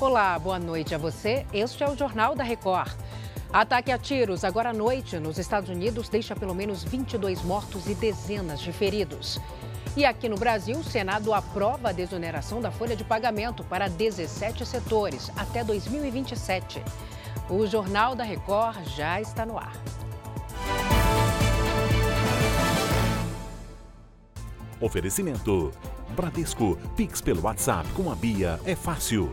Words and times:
Olá, 0.00 0.38
boa 0.38 0.58
noite 0.58 0.94
a 0.94 0.98
você. 0.98 1.44
Este 1.52 1.84
é 1.84 1.86
o 1.86 1.94
Jornal 1.94 2.34
da 2.34 2.42
Record. 2.42 2.90
Ataque 3.52 3.92
a 3.92 3.98
tiros 3.98 4.44
agora 4.44 4.70
à 4.70 4.72
noite 4.72 5.18
nos 5.18 5.36
Estados 5.36 5.68
Unidos 5.68 6.08
deixa 6.08 6.34
pelo 6.34 6.54
menos 6.54 6.82
22 6.82 7.42
mortos 7.42 7.86
e 7.86 7.94
dezenas 7.94 8.60
de 8.60 8.72
feridos. 8.72 9.38
E 9.94 10.06
aqui 10.06 10.26
no 10.26 10.38
Brasil, 10.38 10.78
o 10.78 10.82
Senado 10.82 11.34
aprova 11.34 11.90
a 11.90 11.92
desoneração 11.92 12.62
da 12.62 12.70
folha 12.70 12.96
de 12.96 13.04
pagamento 13.04 13.62
para 13.62 13.88
17 13.88 14.64
setores 14.64 15.30
até 15.36 15.62
2027. 15.62 16.82
O 17.50 17.66
Jornal 17.66 18.16
da 18.16 18.24
Record 18.24 18.82
já 18.96 19.20
está 19.20 19.44
no 19.44 19.58
ar. 19.58 19.76
Oferecimento: 24.80 25.70
Bradesco, 26.16 26.78
Pix 26.96 27.20
pelo 27.20 27.42
WhatsApp 27.42 27.86
com 27.90 28.10
a 28.10 28.14
Bia 28.14 28.58
é 28.64 28.74
fácil. 28.74 29.30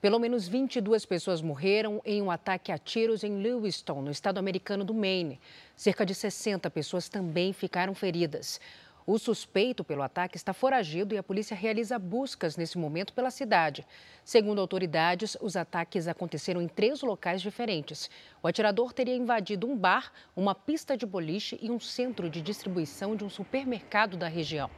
Pelo 0.00 0.20
menos 0.20 0.46
22 0.46 1.04
pessoas 1.04 1.42
morreram 1.42 2.00
em 2.04 2.22
um 2.22 2.30
ataque 2.30 2.70
a 2.70 2.78
tiros 2.78 3.24
em 3.24 3.42
Lewiston, 3.42 4.00
no 4.00 4.12
estado 4.12 4.38
americano 4.38 4.84
do 4.84 4.94
Maine. 4.94 5.40
Cerca 5.74 6.06
de 6.06 6.14
60 6.14 6.70
pessoas 6.70 7.08
também 7.08 7.52
ficaram 7.52 7.92
feridas. 7.96 8.60
O 9.04 9.18
suspeito 9.18 9.82
pelo 9.82 10.02
ataque 10.02 10.36
está 10.36 10.52
foragido 10.52 11.16
e 11.16 11.18
a 11.18 11.22
polícia 11.22 11.56
realiza 11.56 11.98
buscas 11.98 12.56
nesse 12.56 12.78
momento 12.78 13.12
pela 13.12 13.28
cidade. 13.28 13.84
Segundo 14.24 14.60
autoridades, 14.60 15.36
os 15.40 15.56
ataques 15.56 16.06
aconteceram 16.06 16.62
em 16.62 16.68
três 16.68 17.02
locais 17.02 17.42
diferentes. 17.42 18.08
O 18.40 18.46
atirador 18.46 18.92
teria 18.92 19.16
invadido 19.16 19.66
um 19.66 19.76
bar, 19.76 20.12
uma 20.36 20.54
pista 20.54 20.96
de 20.96 21.06
boliche 21.06 21.58
e 21.60 21.72
um 21.72 21.80
centro 21.80 22.30
de 22.30 22.40
distribuição 22.40 23.16
de 23.16 23.24
um 23.24 23.30
supermercado 23.30 24.16
da 24.16 24.28
região. 24.28 24.70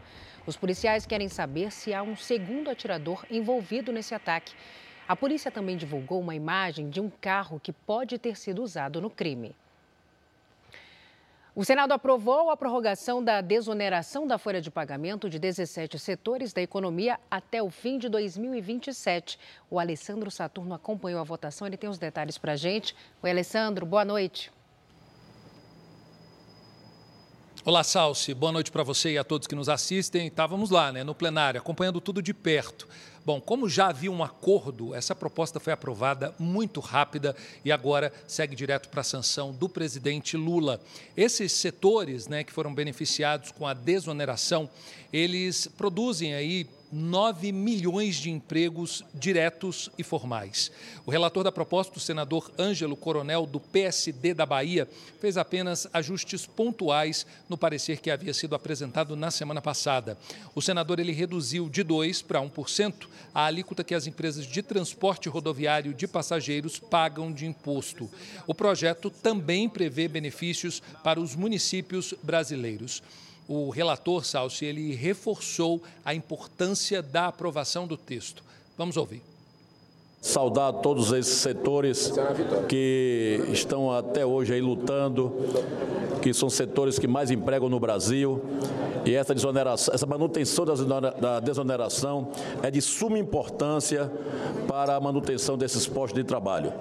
Os 0.46 0.56
policiais 0.56 1.04
querem 1.04 1.28
saber 1.28 1.70
se 1.70 1.92
há 1.92 2.02
um 2.02 2.16
segundo 2.16 2.70
atirador 2.70 3.26
envolvido 3.30 3.92
nesse 3.92 4.14
ataque. 4.14 4.54
A 5.10 5.16
polícia 5.16 5.50
também 5.50 5.76
divulgou 5.76 6.20
uma 6.20 6.36
imagem 6.36 6.88
de 6.88 7.00
um 7.00 7.10
carro 7.10 7.58
que 7.58 7.72
pode 7.72 8.16
ter 8.16 8.36
sido 8.36 8.62
usado 8.62 9.00
no 9.00 9.10
crime. 9.10 9.56
O 11.52 11.64
Senado 11.64 11.90
aprovou 11.90 12.48
a 12.48 12.56
prorrogação 12.56 13.20
da 13.20 13.40
desoneração 13.40 14.24
da 14.24 14.38
folha 14.38 14.60
de 14.60 14.70
pagamento 14.70 15.28
de 15.28 15.36
17 15.36 15.98
setores 15.98 16.52
da 16.52 16.62
economia 16.62 17.18
até 17.28 17.60
o 17.60 17.70
fim 17.70 17.98
de 17.98 18.08
2027. 18.08 19.36
O 19.68 19.80
Alessandro 19.80 20.30
Saturno 20.30 20.74
acompanhou 20.74 21.20
a 21.20 21.24
votação, 21.24 21.66
ele 21.66 21.76
tem 21.76 21.90
os 21.90 21.98
detalhes 21.98 22.38
para 22.38 22.52
a 22.52 22.56
gente. 22.56 22.94
Oi, 23.20 23.30
Alessandro, 23.32 23.84
boa 23.84 24.04
noite. 24.04 24.52
Olá, 27.62 27.84
Salsi. 27.84 28.32
Boa 28.32 28.52
noite 28.52 28.70
para 28.70 28.82
você 28.82 29.12
e 29.12 29.18
a 29.18 29.22
todos 29.22 29.46
que 29.46 29.54
nos 29.54 29.68
assistem. 29.68 30.28
Estávamos 30.28 30.70
lá, 30.70 30.90
né, 30.90 31.04
no 31.04 31.14
plenário, 31.14 31.60
acompanhando 31.60 32.00
tudo 32.00 32.22
de 32.22 32.32
perto. 32.32 32.88
Bom, 33.22 33.38
como 33.38 33.68
já 33.68 33.88
havia 33.88 34.10
um 34.10 34.24
acordo, 34.24 34.94
essa 34.94 35.14
proposta 35.14 35.60
foi 35.60 35.70
aprovada 35.70 36.34
muito 36.38 36.80
rápida 36.80 37.36
e 37.62 37.70
agora 37.70 38.10
segue 38.26 38.56
direto 38.56 38.88
para 38.88 39.02
a 39.02 39.04
sanção 39.04 39.52
do 39.52 39.68
presidente 39.68 40.38
Lula. 40.38 40.80
Esses 41.14 41.52
setores 41.52 42.26
né, 42.26 42.42
que 42.42 42.52
foram 42.52 42.74
beneficiados 42.74 43.52
com 43.52 43.66
a 43.66 43.74
desoneração, 43.74 44.66
eles 45.12 45.66
produzem 45.66 46.32
aí 46.32 46.66
9 46.92 47.52
milhões 47.52 48.16
de 48.16 48.30
empregos 48.30 49.04
diretos 49.14 49.90
e 49.96 50.02
formais. 50.02 50.70
O 51.06 51.10
relator 51.10 51.44
da 51.44 51.52
proposta, 51.52 51.98
o 51.98 52.00
senador 52.00 52.50
Ângelo 52.58 52.96
Coronel, 52.96 53.46
do 53.46 53.60
PSD 53.60 54.34
da 54.34 54.44
Bahia, 54.44 54.88
fez 55.20 55.36
apenas 55.36 55.86
ajustes 55.92 56.46
pontuais 56.46 57.26
no 57.48 57.56
parecer 57.56 58.00
que 58.00 58.10
havia 58.10 58.34
sido 58.34 58.54
apresentado 58.54 59.14
na 59.14 59.30
semana 59.30 59.62
passada. 59.62 60.18
O 60.54 60.60
senador 60.62 60.98
ele 60.98 61.12
reduziu 61.12 61.68
de 61.68 61.84
2% 61.84 62.24
para 62.24 62.40
1% 62.40 63.06
a 63.34 63.44
alíquota 63.44 63.84
que 63.84 63.94
as 63.94 64.06
empresas 64.06 64.46
de 64.46 64.62
transporte 64.62 65.28
rodoviário 65.28 65.94
de 65.94 66.08
passageiros 66.08 66.78
pagam 66.78 67.32
de 67.32 67.46
imposto. 67.46 68.10
O 68.46 68.54
projeto 68.54 69.10
também 69.10 69.68
prevê 69.68 70.08
benefícios 70.08 70.82
para 71.04 71.20
os 71.20 71.36
municípios 71.36 72.14
brasileiros 72.22 73.02
o 73.52 73.68
relator 73.68 74.24
Salsi, 74.24 74.64
ele 74.64 74.94
reforçou 74.94 75.82
a 76.04 76.14
importância 76.14 77.02
da 77.02 77.26
aprovação 77.26 77.84
do 77.84 77.96
texto. 77.96 78.44
Vamos 78.78 78.96
ouvir. 78.96 79.22
Saudar 80.20 80.72
todos 80.74 81.12
esses 81.12 81.38
setores 81.38 82.12
que 82.68 83.40
estão 83.48 83.90
até 83.90 84.24
hoje 84.24 84.54
aí 84.54 84.60
lutando, 84.60 85.32
que 86.22 86.32
são 86.32 86.48
setores 86.48 86.96
que 86.96 87.08
mais 87.08 87.32
empregam 87.32 87.68
no 87.68 87.80
Brasil. 87.80 88.40
E 89.04 89.14
essa 89.16 89.34
desoneração, 89.34 89.94
essa 89.94 90.06
manutenção 90.06 90.64
da 91.20 91.40
desoneração 91.40 92.30
é 92.62 92.70
de 92.70 92.80
suma 92.80 93.18
importância 93.18 94.08
para 94.68 94.94
a 94.94 95.00
manutenção 95.00 95.58
desses 95.58 95.88
postos 95.88 96.16
de 96.16 96.24
trabalho. 96.24 96.72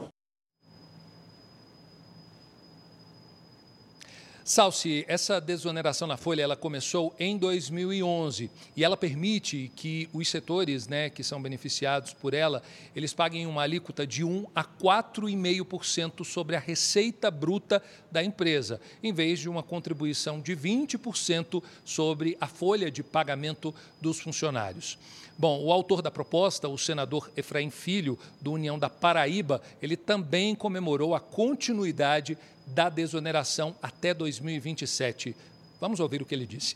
Salsi, 4.50 5.06
essa 5.08 5.40
desoneração 5.40 6.08
na 6.08 6.18
folha 6.18 6.42
ela 6.42 6.56
começou 6.56 7.14
em 7.20 7.38
2011 7.38 8.50
e 8.76 8.84
ela 8.84 8.98
permite 8.98 9.72
que 9.76 10.10
os 10.12 10.28
setores 10.28 10.88
né, 10.88 11.08
que 11.08 11.24
são 11.24 11.40
beneficiados 11.40 12.16
por 12.16 12.34
ela, 12.34 12.64
eles 12.96 13.14
paguem 13.14 13.46
uma 13.46 13.62
alíquota 13.62 14.08
de 14.08 14.24
1 14.24 14.48
a 14.56 14.64
4,5% 14.64 16.26
sobre 16.26 16.56
a 16.56 16.60
receita 16.60 17.30
bruta 17.30 17.80
da 18.12 18.24
empresa, 18.24 18.82
em 19.04 19.14
vez 19.14 19.38
de 19.38 19.48
uma 19.48 19.62
contribuição 19.62 20.42
de 20.42 20.58
20% 20.58 21.62
sobre 21.86 22.36
a 22.42 22.48
folha 22.48 22.90
de 22.90 23.04
pagamento 23.04 23.72
dos 24.02 24.20
funcionários. 24.20 24.98
Bom, 25.38 25.64
o 25.64 25.72
autor 25.72 26.02
da 26.02 26.10
proposta, 26.12 26.68
o 26.68 26.78
senador 26.78 27.31
Efraim 27.38 27.70
Filho, 27.70 28.20
do 28.42 28.52
União 28.52 28.80
da 28.80 28.90
Paraíba, 28.90 29.62
ele 29.81 29.96
também 29.96 30.54
comemorou 30.54 31.16
a 31.16 31.20
continuidade 31.20 32.36
da 32.74 32.90
desoneração 32.90 33.75
até 33.81 34.13
2027. 34.13 35.35
Vamos 35.80 36.00
ouvir 36.00 36.22
o 36.22 36.25
que 36.25 36.35
ele 36.35 36.46
disse. 36.46 36.75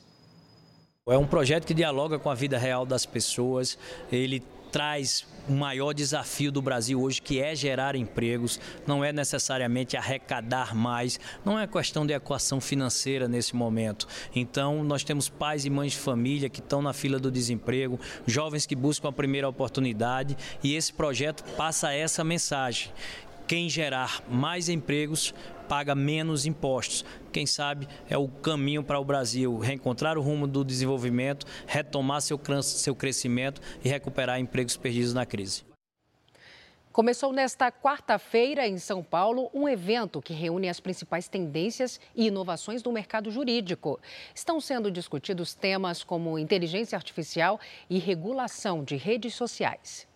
É 1.09 1.18
um 1.18 1.28
projeto 1.28 1.66
que 1.68 1.74
dialoga 1.74 2.18
com 2.18 2.30
a 2.30 2.36
vida 2.36 2.58
real 2.58 2.86
das 2.86 3.06
pessoas, 3.06 3.78
ele 4.12 4.42
traz 4.74 5.28
o 5.48 5.52
maior 5.52 5.94
desafio 5.94 6.52
do 6.52 6.62
Brasil 6.62 7.00
hoje, 7.00 7.22
que 7.22 7.40
é 7.40 7.54
gerar 7.54 7.96
empregos, 7.96 8.59
não 8.88 9.06
é 9.06 9.14
necessariamente 9.14 9.96
arrecadar 9.96 10.74
mais, 10.74 11.20
não 11.46 11.59
é 11.59 11.68
questão 11.68 12.08
de 12.08 12.14
equação 12.14 12.60
financeira 12.60 13.28
nesse 13.28 13.56
momento. 13.56 14.08
Então, 14.34 14.84
nós 14.84 15.04
temos 15.04 15.30
pais 15.30 15.64
e 15.66 15.70
mães 15.70 15.92
de 15.92 16.00
família 16.00 16.50
que 16.50 16.60
estão 16.60 16.81
na 16.81 16.92
fila 16.92 17.20
do 17.20 17.30
desemprego, 17.30 18.00
jovens 18.25 18.66
que 18.66 18.75
buscam 18.75 19.10
a 19.10 19.12
primeira 19.12 19.48
oportunidade, 19.48 20.36
e 20.64 20.74
esse 20.74 20.92
projeto 20.92 21.44
passa 21.56 21.94
essa 21.94 22.24
mensagem. 22.24 22.92
Quem 23.53 23.69
gerar 23.69 24.24
mais 24.28 24.68
empregos 24.68 25.31
paga 25.69 25.94
menos 25.94 26.47
impostos. 26.47 27.06
Quem 27.31 27.46
sabe 27.46 27.88
é 28.09 28.18
o 28.18 28.28
caminho 28.28 28.84
para 28.84 29.00
o 29.00 29.06
Brasil 29.06 29.59
reencontrar 29.59 30.18
o 30.18 30.24
rumo 30.24 30.47
do 30.47 30.66
desenvolvimento, 30.66 31.46
retomar 31.68 32.19
seu, 32.24 32.42
seu 32.63 32.96
crescimento 32.96 33.62
e 33.86 33.90
recuperar 33.90 34.40
empregos 34.40 34.75
perdidos 34.75 35.13
na 35.13 35.24
crise. 35.24 35.63
Começou 36.92 37.31
nesta 37.31 37.72
quarta-feira 37.72 38.68
em 38.68 38.80
São 38.80 39.03
Paulo 39.03 39.52
um 39.53 39.69
evento 39.69 40.19
que 40.19 40.34
reúne 40.34 40.68
as 40.68 40.80
principais 40.80 41.28
tendências 41.28 42.00
e 42.16 42.25
inovações 42.25 42.81
do 42.81 42.92
mercado 42.92 43.30
jurídico. 43.30 44.00
Estão 44.34 44.59
sendo 44.59 44.90
discutidos 44.90 45.53
temas 45.53 46.03
como 46.03 46.40
inteligência 46.40 46.96
artificial 46.96 47.59
e 47.88 48.00
regulação 48.00 48.84
de 48.84 48.96
redes 48.96 49.36
sociais. 49.36 50.12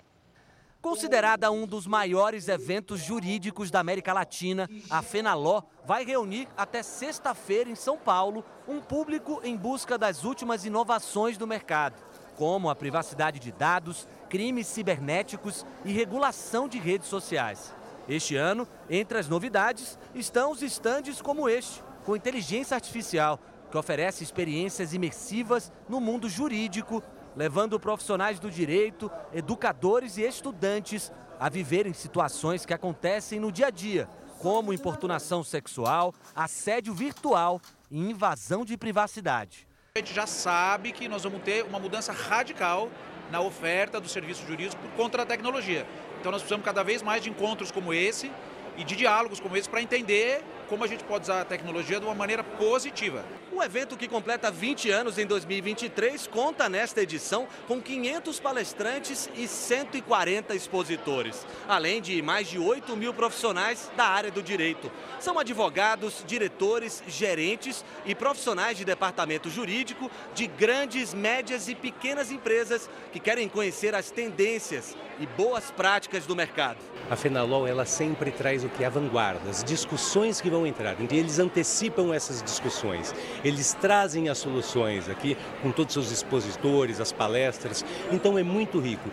Considerada 0.82 1.52
um 1.52 1.66
dos 1.66 1.88
maiores 1.88 2.48
eventos 2.48 3.02
jurídicos 3.02 3.72
da 3.72 3.80
América 3.80 4.14
Latina, 4.14 4.70
a 4.90 5.02
Fenaló 5.02 5.64
vai 5.86 6.06
reunir 6.06 6.48
até 6.56 6.84
sexta-feira 6.84 7.70
em 7.70 7.76
São 7.76 7.98
Paulo 7.98 8.46
um 8.68 8.80
público 8.80 9.42
em 9.44 9.58
busca 9.58 9.98
das 9.98 10.24
últimas 10.24 10.66
inovações 10.66 11.38
do 11.38 11.48
mercado, 11.48 11.96
como 12.36 12.70
a 12.70 12.76
privacidade 12.76 13.40
de 13.40 13.52
dados, 13.52 14.08
crimes 14.30 14.68
cibernéticos 14.68 15.66
e 15.84 15.92
regulação 15.92 16.68
de 16.68 16.78
redes 16.78 17.08
sociais. 17.08 17.74
Este 18.08 18.36
ano, 18.36 18.68
entre 18.90 19.18
as 19.18 19.28
novidades, 19.28 19.98
estão 20.14 20.52
os 20.52 20.62
estandes 20.62 21.22
como 21.22 21.50
este, 21.50 21.84
com 22.06 22.16
inteligência 22.16 22.76
artificial, 22.76 23.40
que 23.70 23.78
oferece 23.78 24.24
experiências 24.24 24.94
imersivas 24.94 25.72
no 25.90 26.00
mundo 26.00 26.30
jurídico 26.30 27.04
levando 27.38 27.80
profissionais 27.80 28.40
do 28.40 28.50
direito, 28.50 29.12
educadores 29.32 30.18
e 30.18 30.24
estudantes 30.24 31.12
a 31.40 31.48
viverem 31.48 31.94
situações 31.94 32.66
que 32.66 32.74
acontecem 32.74 33.40
no 33.40 33.52
dia 33.52 33.68
a 33.68 33.70
dia, 33.70 34.10
como 34.40 34.74
importunação 34.74 35.44
sexual, 35.44 36.16
assédio 36.36 36.96
virtual 36.96 37.62
e 37.92 38.00
invasão 38.00 38.66
de 38.66 38.76
privacidade. 38.76 39.68
A 39.96 40.00
gente 40.00 40.16
já 40.16 40.26
sabe 40.26 40.92
que 40.92 41.08
nós 41.08 41.24
vamos 41.24 41.44
ter 41.44 41.64
uma 41.64 41.78
mudança 41.78 42.12
radical 42.12 42.90
na 43.32 43.40
oferta 43.40 44.02
do 44.02 44.10
serviço 44.10 44.46
jurídico 44.48 44.82
por 44.82 44.92
conta 44.94 45.20
da 45.20 45.26
tecnologia. 45.26 45.86
Então 46.20 46.32
nós 46.32 46.42
precisamos 46.42 46.66
cada 46.66 46.84
vez 46.84 47.04
mais 47.04 47.22
de 47.22 47.30
encontros 47.30 47.70
como 47.70 47.94
esse 47.94 48.32
e 48.78 48.84
de 48.84 48.96
diálogos 48.96 49.40
como 49.40 49.58
esse 49.58 49.68
para 49.68 49.82
entender 49.82 50.44
como 50.68 50.84
a 50.84 50.88
gente 50.88 51.04
pode 51.04 51.24
usar 51.24 51.42
a 51.42 51.46
tecnologia 51.46 52.00
de 52.00 52.06
uma 52.06 52.14
maneira 52.14 52.44
positiva. 52.44 53.26
O 53.52 53.64
evento 53.64 53.98
que 53.98 54.08
completa 54.08 54.52
20 54.52 54.90
anos 54.92 55.18
em 55.18 55.26
2023 55.26 56.28
conta 56.28 56.70
nesta 56.70 57.02
edição 57.02 57.48
com 57.68 57.82
500 57.82 58.40
palestrantes 58.40 59.30
e 59.36 59.48
140 59.48 60.54
expositores, 60.54 61.46
além 61.68 62.02
de 62.02 62.22
mais 62.22 62.48
de 62.48 62.60
8 62.60 62.96
mil 62.96 63.14
profissionais 63.14 63.90
da 63.96 64.06
área 64.06 64.30
do 64.30 64.44
direito. 64.44 64.92
São 65.20 65.40
advogados, 65.40 66.24
diretores, 66.28 67.02
gerentes 67.08 67.84
e 68.06 68.14
profissionais 68.14 68.78
de 68.78 68.86
departamento 68.86 69.50
jurídico 69.50 70.12
de 70.36 70.48
grandes, 70.48 71.14
médias 71.14 71.68
e 71.68 71.76
pequenas 71.76 72.32
empresas 72.32 72.90
que 73.12 73.20
querem 73.20 73.48
conhecer 73.48 73.96
as 73.96 74.12
tendências 74.12 74.96
e 75.20 75.26
boas 75.26 75.72
práticas 75.72 76.26
do 76.26 76.36
mercado. 76.36 76.78
A 77.10 77.16
Fenalol 77.16 77.66
ela 77.66 77.86
sempre 77.86 78.32
traz 78.32 78.66
o 78.66 78.70
que 78.70 78.84
é 78.84 78.90
vanguarda, 78.90 79.50
as 79.50 79.64
discussões 79.64 80.42
que 80.42 80.50
vão 80.50 80.68
entrar. 80.68 81.00
Então, 81.00 81.18
eles 81.18 81.40
antecipam 81.40 82.14
essas 82.14 82.44
discussões. 82.44 83.16
Eles 83.46 83.74
trazem 83.74 84.28
as 84.28 84.38
soluções 84.38 85.08
aqui 85.08 85.38
com 85.62 85.72
todos 85.72 85.96
os 85.96 86.06
seus 86.06 86.18
expositores, 86.18 87.00
as 87.00 87.14
palestras. 87.14 87.86
Então 88.12 88.38
é 88.38 88.44
muito 88.44 88.80
rico. 88.80 89.10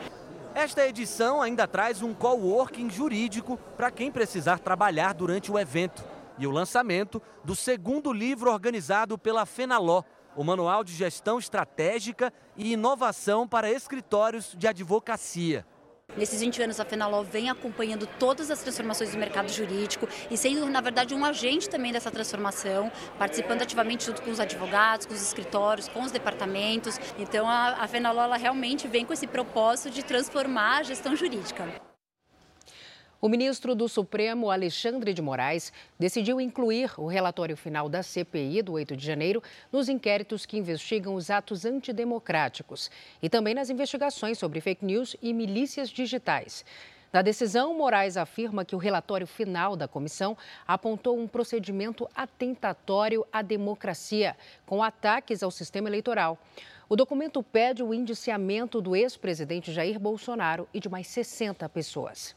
Esta 0.54 0.86
edição 0.86 1.40
ainda 1.40 1.66
traz 1.66 2.02
um 2.02 2.12
coworking 2.12 2.90
jurídico 2.90 3.58
para 3.76 3.90
quem 3.90 4.10
precisar 4.10 4.58
trabalhar 4.58 5.12
durante 5.12 5.50
o 5.52 5.58
evento 5.58 6.04
e 6.38 6.46
o 6.46 6.50
lançamento 6.50 7.22
do 7.44 7.54
segundo 7.54 8.12
livro 8.12 8.50
organizado 8.50 9.16
pela 9.16 9.46
Fenaló, 9.46 10.02
o 10.36 10.42
Manual 10.42 10.82
de 10.82 10.92
Gestão 10.92 11.38
Estratégica 11.38 12.32
e 12.56 12.72
Inovação 12.72 13.46
para 13.46 13.70
Escritórios 13.70 14.54
de 14.56 14.66
Advocacia. 14.66 15.64
Nesses 16.16 16.40
20 16.40 16.62
anos, 16.62 16.78
a 16.78 16.84
Fenalol 16.84 17.24
vem 17.24 17.50
acompanhando 17.50 18.06
todas 18.18 18.50
as 18.50 18.62
transformações 18.62 19.10
do 19.10 19.18
mercado 19.18 19.50
jurídico 19.50 20.08
e 20.30 20.36
sendo, 20.36 20.66
na 20.66 20.80
verdade, 20.80 21.14
um 21.14 21.24
agente 21.24 21.68
também 21.68 21.92
dessa 21.92 22.10
transformação, 22.10 22.90
participando 23.18 23.62
ativamente 23.62 24.06
junto 24.06 24.22
com 24.22 24.30
os 24.30 24.38
advogados, 24.38 25.06
com 25.06 25.14
os 25.14 25.22
escritórios, 25.22 25.88
com 25.88 26.02
os 26.02 26.12
departamentos. 26.12 27.00
Então, 27.18 27.48
a, 27.48 27.82
a 27.82 27.88
Fenalol 27.88 28.30
realmente 28.32 28.86
vem 28.86 29.04
com 29.04 29.12
esse 29.12 29.26
propósito 29.26 29.90
de 29.90 30.04
transformar 30.04 30.78
a 30.78 30.82
gestão 30.84 31.16
jurídica. 31.16 31.93
O 33.24 33.28
ministro 33.30 33.74
do 33.74 33.88
Supremo, 33.88 34.50
Alexandre 34.50 35.14
de 35.14 35.22
Moraes, 35.22 35.72
decidiu 35.98 36.38
incluir 36.38 36.92
o 36.98 37.06
relatório 37.06 37.56
final 37.56 37.88
da 37.88 38.02
CPI 38.02 38.60
do 38.60 38.74
8 38.74 38.94
de 38.94 39.06
janeiro 39.06 39.42
nos 39.72 39.88
inquéritos 39.88 40.44
que 40.44 40.58
investigam 40.58 41.14
os 41.14 41.30
atos 41.30 41.64
antidemocráticos 41.64 42.90
e 43.22 43.30
também 43.30 43.54
nas 43.54 43.70
investigações 43.70 44.36
sobre 44.36 44.60
fake 44.60 44.84
news 44.84 45.16
e 45.22 45.32
milícias 45.32 45.88
digitais. 45.88 46.66
Na 47.10 47.22
decisão, 47.22 47.72
Moraes 47.72 48.18
afirma 48.18 48.62
que 48.62 48.76
o 48.76 48.78
relatório 48.78 49.26
final 49.26 49.74
da 49.74 49.88
comissão 49.88 50.36
apontou 50.68 51.18
um 51.18 51.26
procedimento 51.26 52.06
atentatório 52.14 53.26
à 53.32 53.40
democracia, 53.40 54.36
com 54.66 54.82
ataques 54.82 55.42
ao 55.42 55.50
sistema 55.50 55.88
eleitoral. 55.88 56.38
O 56.90 56.94
documento 56.94 57.42
pede 57.42 57.82
o 57.82 57.94
indiciamento 57.94 58.82
do 58.82 58.94
ex-presidente 58.94 59.72
Jair 59.72 59.98
Bolsonaro 59.98 60.68
e 60.74 60.78
de 60.78 60.90
mais 60.90 61.06
60 61.06 61.66
pessoas. 61.70 62.36